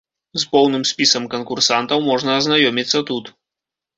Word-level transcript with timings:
З 0.43 0.45
поўным 0.53 0.85
спісам 0.91 1.27
канкурсантаў 1.33 2.01
можна 2.09 2.37
азнаёміцца 2.39 3.03
тут. 3.11 3.25